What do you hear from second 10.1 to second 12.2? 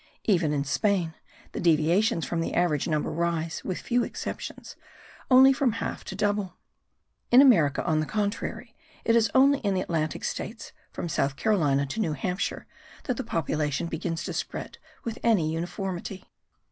states, from South Carolina to New